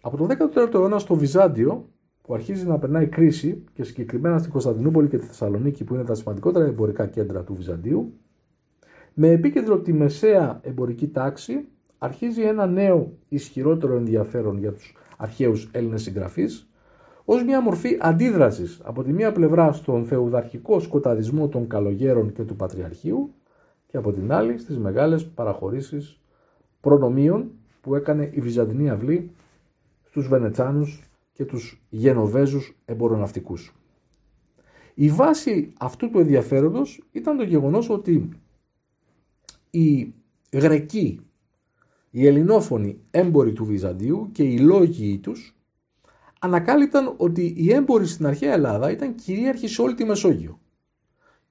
Από 0.00 0.16
τον 0.16 0.28
14ο 0.30 0.74
αιώνα 0.74 0.98
στο 0.98 1.14
Βυζάντιο, 1.14 1.88
που 2.22 2.34
αρχίζει 2.34 2.66
να 2.66 2.78
περνάει 2.78 3.06
κρίση 3.06 3.64
και 3.72 3.84
συγκεκριμένα 3.84 4.38
στην 4.38 4.50
Κωνσταντινούπολη 4.50 5.08
και 5.08 5.18
τη 5.18 5.26
Θεσσαλονίκη 5.26 5.84
που 5.84 5.94
είναι 5.94 6.04
τα 6.04 6.14
σημαντικότερα 6.14 6.64
εμπορικά 6.64 7.06
κέντρα 7.06 7.42
του 7.42 7.54
Βυζαντίου, 7.54 8.12
με 9.14 9.28
επίκεντρο 9.28 9.80
τη 9.80 9.92
μεσαία 9.92 10.60
εμπορική 10.62 11.08
τάξη, 11.08 11.68
αρχίζει 11.98 12.42
ένα 12.42 12.66
νέο 12.66 13.12
ισχυρότερο 13.28 13.96
ενδιαφέρον 13.96 14.58
για 14.58 14.72
τους 14.72 14.94
αρχαίους 15.18 15.68
Έλληνες 15.72 16.02
συγγραφείς, 16.02 16.68
ως 17.24 17.44
μια 17.44 17.60
μορφή 17.60 17.98
αντίδρασης 18.00 18.80
από 18.84 19.02
τη 19.02 19.12
μία 19.12 19.32
πλευρά 19.32 19.72
στον 19.72 20.04
θεουδαρχικό 20.04 20.80
σκοταδισμό 20.80 21.48
των 21.48 21.68
καλογέρων 21.68 22.32
και 22.32 22.42
του 22.42 22.56
Πατριαρχείου 22.56 23.34
και 23.86 23.96
από 23.96 24.12
την 24.12 24.32
άλλη 24.32 24.58
στις 24.58 24.78
μεγάλες 24.78 25.26
παραχωρήσεις 25.26 26.20
προνομίων 26.80 27.50
που 27.80 27.94
έκανε 27.94 28.30
η 28.32 28.40
Βυζαντινή 28.40 28.90
Αυλή 28.90 29.30
στους 30.04 30.28
Βενετσάνους 30.28 31.02
και 31.32 31.44
τους 31.44 31.82
Γενοβέζους 31.88 32.76
εμποροναυτικούς. 32.84 33.72
Η 34.94 35.08
βάση 35.08 35.72
αυτού 35.78 36.10
του 36.10 36.18
ενδιαφέροντος 36.18 37.02
ήταν 37.12 37.36
το 37.36 37.42
γεγονός 37.42 37.90
ότι 37.90 38.28
οι 39.70 40.14
Γρεκοί, 40.52 41.20
οι 42.10 42.26
ελληνόφωνοι 42.26 43.00
έμποροι 43.10 43.52
του 43.52 43.64
Βυζαντίου 43.64 44.28
και 44.32 44.42
οι 44.42 44.58
λόγοι 44.58 45.18
τους 45.18 45.56
ανακάλυπταν 46.40 47.14
ότι 47.16 47.54
οι 47.56 47.72
έμποροι 47.72 48.06
στην 48.06 48.26
αρχαία 48.26 48.52
Ελλάδα 48.52 48.90
ήταν 48.90 49.14
κυρίαρχοι 49.14 49.68
σε 49.68 49.82
όλη 49.82 49.94
τη 49.94 50.04
Μεσόγειο 50.04 50.60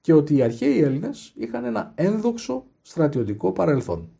και 0.00 0.12
ότι 0.12 0.36
οι 0.36 0.42
αρχαίοι 0.42 0.80
Έλληνες 0.80 1.32
είχαν 1.36 1.64
ένα 1.64 1.92
ένδοξο 1.94 2.64
στρατιωτικό 2.82 3.52
παρελθόν. 3.52 4.10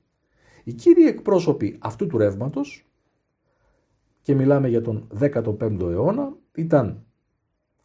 Οι 0.64 0.72
κύριοι 0.72 1.06
εκπρόσωποι 1.06 1.76
αυτού 1.78 2.06
του 2.06 2.18
ρεύματος 2.18 2.86
και 4.22 4.34
μιλάμε 4.34 4.68
για 4.68 4.82
τον 4.82 5.08
15ο 5.20 5.80
αιώνα 5.80 6.36
ήταν 6.54 7.04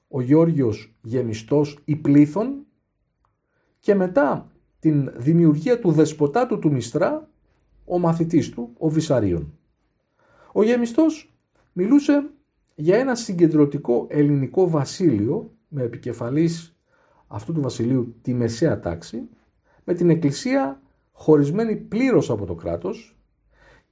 ο 0.08 0.22
Γιώργος 0.22 0.96
Γεμιστός 1.02 1.80
η 1.86 1.96
Πλήθων 1.96 2.66
και 3.80 3.96
μετά 3.96 4.52
την 4.80 5.12
δημιουργία 5.16 5.80
του 5.80 5.92
δεσποτάτου 5.92 6.60
του 6.60 6.72
Μιστρά 6.72 7.30
ο 7.86 8.00
μαθητής 8.00 8.50
του, 8.50 8.74
ο 8.78 8.90
Βυσαρίων. 8.90 9.58
Ο 10.52 10.64
Γεμιστός 10.64 11.34
μιλούσε 11.74 12.30
για 12.76 12.98
ένα 12.98 13.16
συγκεντρωτικό 13.16 14.08
ελληνικό 14.10 14.70
βασίλειο 14.70 15.52
με 15.68 15.84
επικεφαλής 15.84 16.76
αυτού 17.28 17.54
του 17.54 17.62
βασιλείου 17.62 18.16
τη 18.22 18.34
μεσαία 18.34 18.80
τάξη 18.80 19.30
με 19.84 19.94
την 19.94 20.10
εκκλησία 20.10 20.82
χωρισμένη 21.12 21.76
πλήρως 21.76 22.30
από 22.30 22.46
το 22.46 22.56
κράτος 22.56 23.18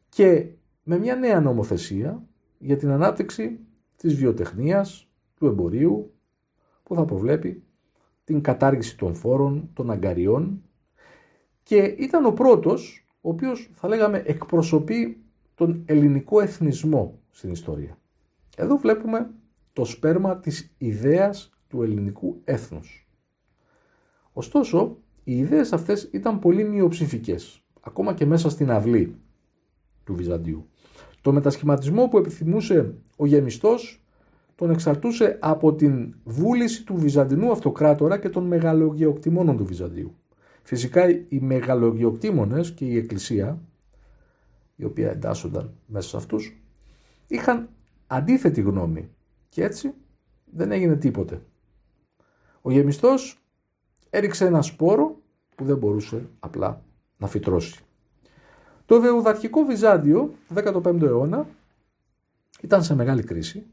και 0.10 0.48
με 0.84 0.98
μια 0.98 1.16
νέα 1.16 1.40
νομοθεσία 1.40 2.24
για 2.58 2.78
την 2.78 2.90
ανάπτυξη 2.90 3.60
της 3.96 4.16
βιοτεχνίας, 4.16 5.08
του 5.36 5.46
εμπορίου 5.46 6.14
που 6.84 6.96
θα 6.96 7.06
προβλέπει 7.06 7.64
την 8.24 8.42
κατάργηση 8.42 8.98
των 8.98 9.16
φόρων, 9.16 9.70
των 9.74 9.92
αγκαριών 9.92 10.64
και 11.64 11.78
ήταν 11.78 12.26
ο 12.26 12.32
πρώτος 12.32 13.08
ο 13.22 13.30
οποίος 13.30 13.70
θα 13.74 13.88
λέγαμε 13.88 14.24
εκπροσωπεί 14.26 15.22
τον 15.56 15.84
ελληνικό 15.86 16.42
εθνισμό 16.42 17.20
στην 17.30 17.52
ιστορία. 17.52 17.98
Εδώ 18.58 18.78
βλέπουμε 18.78 19.30
το 19.74 19.86
σπέρμα 19.86 20.38
της 20.38 20.74
ιδέας 20.78 21.54
του 21.68 21.84
ελληνικού 21.84 22.42
έθνους. 22.44 23.08
Ωστόσο, 24.34 24.98
οι 25.24 25.38
ιδέες 25.38 25.74
αυτές 25.74 26.10
ήταν 26.12 26.40
πολύ 26.40 26.64
μειοψηφικές, 26.64 27.64
ακόμα 27.82 28.14
και 28.14 28.26
μέσα 28.26 28.50
στην 28.50 28.72
αυλή 28.72 29.16
του 30.04 30.16
Βυζαντίου. 30.16 30.66
Το 31.22 31.32
μετασχηματισμό 31.32 32.08
που 32.08 32.18
επιθυμούσε 32.18 32.94
ο 33.18 33.26
γεμιστός 33.26 34.04
τον 34.56 34.70
εξαρτούσε 34.70 35.38
από 35.42 35.74
την 35.74 36.16
βούληση 36.24 36.84
του 36.84 36.96
Βυζαντινού 36.96 37.52
αυτοκράτορα 37.52 38.20
και 38.20 38.30
των 38.30 38.44
μεγαλογεοκτημόνων 38.44 39.58
του 39.58 39.66
Βυζαντίου. 39.66 40.16
Φυσικά 40.64 41.10
οι 41.10 41.40
μεγαλογεοκτήμονες 41.40 42.72
και 42.72 42.86
η 42.86 42.98
Εκκλησία, 42.98 43.62
η 44.76 44.84
οποία 44.84 45.10
εντάσσονταν 45.10 45.74
μέσα 45.86 46.10
σε 46.10 46.18
αυτούς, 46.18 46.58
είχαν 47.28 47.70
αντίθετη 48.08 48.62
γνώμη 48.62 49.10
και 49.50 49.64
έτσι 49.64 49.94
δεν 50.46 50.72
έγινε 50.72 50.96
τίποτε. 50.96 51.42
Ο 52.62 52.72
γεμιστός 52.72 53.40
έριξε 54.10 54.46
ένα 54.46 54.62
σπόρο 54.62 55.22
που 55.56 55.66
δεν 55.66 55.78
μπορούσε 55.78 56.30
απλά 56.40 56.84
να 57.18 57.28
φυτρώσει. 57.28 57.84
Το 58.86 59.00
δεουδαρχικό 59.00 59.64
Βυζάντιο, 59.64 60.34
15ο 60.54 61.02
αιώνα, 61.02 61.48
ήταν 62.62 62.84
σε 62.84 62.96
μεγάλη 62.96 63.24
κρίση. 63.24 63.66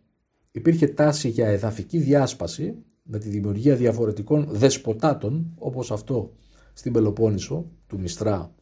Υπήρχε 0.51 0.87
τάση 0.87 1.29
για 1.29 1.49
εδαφική 1.49 1.99
διάσπαση 1.99 2.75
με 3.03 3.19
τη 3.19 3.29
δημιουργία 3.29 3.77
διαφορετικών 3.77 4.47
δεσποτάτων, 4.51 5.55
όπως 5.59 5.91
αυτό 5.91 6.33
στην 6.79 6.93
Πελοπόννησο, 6.93 7.71
του 7.87 7.99
Μιστρά, 7.99 8.55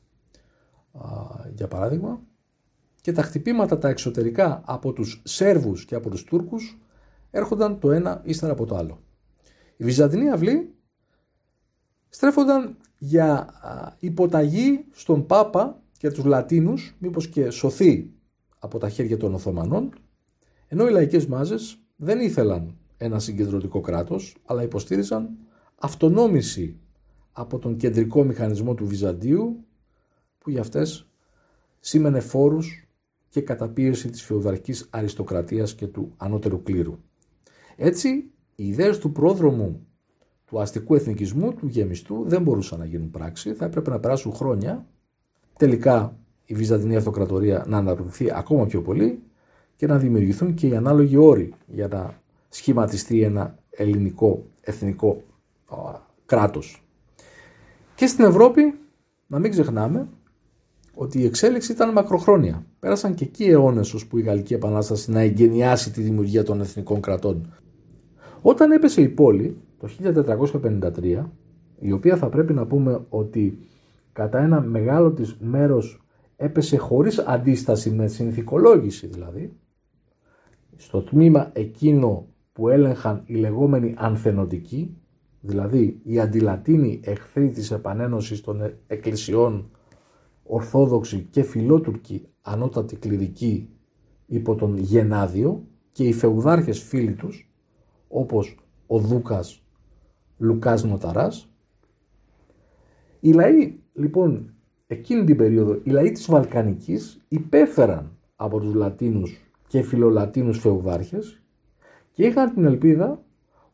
για 1.54 1.68
παράδειγμα, 1.68 2.20
και 3.00 3.12
τα 3.12 3.22
χτυπήματα 3.22 3.78
τα 3.78 3.88
εξωτερικά 3.88 4.62
από 4.64 4.92
τους 4.92 5.22
Σέρβους 5.24 5.84
και 5.84 5.94
από 5.94 6.10
τους 6.10 6.24
Τούρκους 6.24 6.78
έρχονταν 7.30 7.78
το 7.78 7.92
ένα 7.92 8.22
ύστερα 8.24 8.52
από 8.52 8.66
το 8.66 8.76
άλλο. 8.76 9.02
Η 9.76 9.84
Βυζαντινή 9.84 10.30
αυλή 10.30 10.74
στρέφονταν 12.08 12.76
για 12.98 13.48
υποταγή 13.98 14.84
στον 14.90 15.26
Πάπα 15.26 15.82
και 15.98 16.10
τους 16.10 16.24
Λατίνους, 16.24 16.96
μήπως 16.98 17.28
και 17.28 17.50
σωθεί 17.50 18.10
από 18.58 18.78
τα 18.78 18.88
χέρια 18.88 19.16
των 19.16 19.34
Οθωμανών, 19.34 19.92
ενώ 20.68 20.86
οι 20.86 20.90
λαϊκές 20.90 21.26
μάζες 21.26 21.78
δεν 21.96 22.20
ήθελαν 22.20 22.76
ένα 22.96 23.18
συγκεντρωτικό 23.18 23.80
κράτος, 23.80 24.36
αλλά 24.44 24.62
υποστήριζαν 24.62 25.36
αυτονόμηση 25.74 26.80
από 27.38 27.58
τον 27.58 27.76
κεντρικό 27.76 28.24
μηχανισμό 28.24 28.74
του 28.74 28.86
Βυζαντίου, 28.86 29.64
που 30.38 30.50
για 30.50 30.60
αυτές 30.60 31.08
σήμαινε 31.80 32.20
φόρους 32.20 32.88
και 33.28 33.40
καταπίεση 33.40 34.10
της 34.10 34.22
φεουδαρχικής 34.22 34.86
αριστοκρατίας 34.90 35.74
και 35.74 35.86
του 35.86 36.12
ανώτερου 36.16 36.62
κλήρου. 36.62 36.98
Έτσι, 37.76 38.08
οι 38.54 38.66
ιδέες 38.66 38.98
του 38.98 39.12
πρόδρομου 39.12 39.86
του 40.46 40.60
αστικού 40.60 40.94
εθνικισμού, 40.94 41.54
του 41.54 41.66
γεμιστού, 41.66 42.24
δεν 42.26 42.42
μπορούσαν 42.42 42.78
να 42.78 42.84
γίνουν 42.84 43.10
πράξη. 43.10 43.54
Θα 43.54 43.64
έπρεπε 43.64 43.90
να 43.90 44.00
περάσουν 44.00 44.32
χρόνια. 44.32 44.86
Τελικά 45.58 46.18
η 46.44 46.54
Βυζαντινή 46.54 46.96
Αυτοκρατορία 46.96 47.64
να 47.68 47.76
αναπτυχθεί 47.76 48.32
ακόμα 48.32 48.66
πιο 48.66 48.82
πολύ 48.82 49.22
και 49.76 49.86
να 49.86 49.98
δημιουργηθούν 49.98 50.54
και 50.54 50.66
οι 50.66 50.76
ανάλογοι 50.76 51.16
όροι 51.16 51.54
για 51.66 51.88
να 51.88 52.20
σχηματιστεί 52.48 53.22
ένα 53.22 53.58
ελληνικό 53.70 54.44
εθνικό 54.60 55.22
κράτος. 56.26 56.85
Και 57.96 58.06
στην 58.06 58.24
Ευρώπη, 58.24 58.78
να 59.26 59.38
μην 59.38 59.50
ξεχνάμε, 59.50 60.08
ότι 60.94 61.20
η 61.20 61.24
εξέλιξη 61.24 61.72
ήταν 61.72 61.92
μακροχρόνια. 61.92 62.66
Πέρασαν 62.78 63.14
και 63.14 63.24
εκεί 63.24 63.44
αιώνες 63.44 63.94
ώσπου 63.94 64.18
η 64.18 64.22
Γαλλική 64.22 64.54
Επανάσταση 64.54 65.10
να 65.10 65.20
εγκαινιάσει 65.20 65.92
τη 65.92 66.02
δημιουργία 66.02 66.44
των 66.44 66.60
εθνικών 66.60 67.00
κρατών. 67.00 67.54
Όταν 68.40 68.70
έπεσε 68.70 69.00
η 69.00 69.08
πόλη 69.08 69.56
το 69.78 69.88
1453, 71.02 71.24
η 71.78 71.92
οποία 71.92 72.16
θα 72.16 72.28
πρέπει 72.28 72.52
να 72.52 72.66
πούμε 72.66 73.04
ότι 73.08 73.58
κατά 74.12 74.38
ένα 74.38 74.60
μεγάλο 74.60 75.12
της 75.12 75.36
μέρος 75.40 76.04
έπεσε 76.36 76.76
χωρίς 76.76 77.18
αντίσταση 77.18 77.90
με 77.90 78.06
συνθηκολόγηση 78.06 79.06
δηλαδή, 79.06 79.52
στο 80.76 81.02
τμήμα 81.02 81.50
εκείνο 81.52 82.26
που 82.52 82.68
έλεγχαν 82.68 83.22
οι 83.26 83.34
λεγόμενοι 83.34 83.94
ανθενωτικοί, 83.96 84.96
δηλαδή 85.46 86.00
οι 86.02 86.20
αντιλατίνοι 86.20 87.00
εχθροί 87.04 87.50
της 87.50 87.70
επανένωσης 87.70 88.40
των 88.40 88.74
εκκλησιών 88.86 89.70
Ορθόδοξοι 90.42 91.26
και 91.30 91.42
Φιλότουρκοι 91.42 92.28
ανώτατοι 92.42 92.96
κληρικοί 92.96 93.68
υπό 94.26 94.54
τον 94.54 94.76
Γενάδιο 94.76 95.66
και 95.92 96.04
οι 96.04 96.12
φεουδάρχες 96.12 96.82
φίλοι 96.82 97.12
τους 97.12 97.50
όπως 98.08 98.56
ο 98.86 98.98
Δούκας 98.98 99.62
Λουκάς 100.38 100.84
Νοταράς. 100.84 101.50
Οι 103.20 103.32
λαοί 103.32 103.78
λοιπόν 103.92 104.54
εκείνη 104.86 105.24
την 105.24 105.36
περίοδο, 105.36 105.80
οι 105.82 105.90
λαοί 105.90 106.12
της 106.12 106.26
Βαλκανικής 106.26 107.24
υπέφεραν 107.28 108.16
από 108.36 108.60
τους 108.60 108.74
Λατίνους 108.74 109.40
και 109.68 109.82
φιλολατίνους 109.82 110.58
φεουδάρχες 110.58 111.42
και 112.12 112.26
είχαν 112.26 112.54
την 112.54 112.64
ελπίδα 112.64 113.24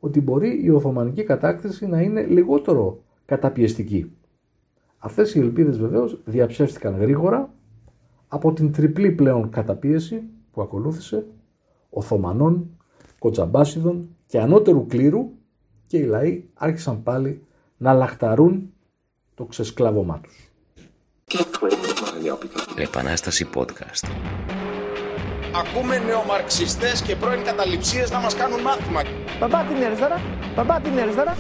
ότι 0.04 0.20
μπορεί 0.20 0.64
η 0.64 0.70
Οθωμανική 0.70 1.22
κατάκτηση 1.22 1.86
να 1.86 2.00
είναι 2.00 2.22
λιγότερο 2.22 3.02
καταπιεστική. 3.24 4.12
Αυτές 4.98 5.34
οι 5.34 5.38
ελπίδες 5.38 5.78
βεβαίως 5.78 6.20
διαψεύστηκαν 6.24 6.96
γρήγορα 6.96 7.54
από 8.28 8.52
την 8.52 8.72
τριπλή 8.72 9.10
πλέον 9.10 9.50
καταπίεση 9.50 10.22
που 10.52 10.62
ακολούθησε 10.62 11.26
Οθωμανών, 11.90 12.70
Κοτσαμπάσιδων 13.18 14.08
και 14.26 14.40
ανώτερου 14.40 14.86
κλήρου 14.86 15.30
και 15.86 15.98
οι 15.98 16.04
λαοί 16.04 16.44
άρχισαν 16.54 17.02
πάλι 17.02 17.42
να 17.76 17.92
λαχταρούν 17.92 18.72
το 19.34 19.44
ξεσκλάβωμά 19.44 20.20
τους. 20.20 20.52
Επανάσταση 22.76 23.48
podcast. 23.54 24.08
Ακούμε 25.54 25.98
νεομαρξιστές 25.98 27.02
και 27.02 27.16
πρώην 27.16 27.44
καταληψίες 27.44 28.10
να 28.10 28.18
μας 28.18 28.34
κάνουν 28.34 28.60
μάθημα. 28.60 29.02
Παπά 29.38 29.64
την 29.64 29.84
αριστερά, 29.84 30.20
παπά 30.54 30.80
την 30.80 30.98
αριστερά. 30.98 31.36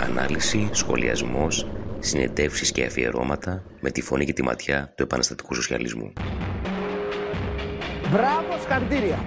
Ανάλυση, 0.00 0.68
σχολιασμός, 0.72 1.66
συνεντεύξεις 1.98 2.72
και 2.72 2.84
αφιερώματα 2.84 3.62
με 3.80 3.90
τη 3.90 4.02
φωνή 4.02 4.24
και 4.24 4.32
τη 4.32 4.42
ματιά 4.42 4.92
του 4.96 5.02
επαναστατικού 5.02 5.54
σοσιαλισμού. 5.54 6.12
Μπράβο, 8.10 8.58
συγχαρητήρια. 8.60 9.18